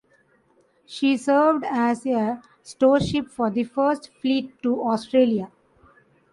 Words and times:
She 0.87 1.15
served 1.15 1.63
as 1.63 2.07
a 2.07 2.41
storeship 2.63 3.27
for 3.29 3.51
the 3.51 3.63
First 3.65 4.09
Fleet 4.19 4.59
to 4.63 4.81
Australia. 4.83 5.51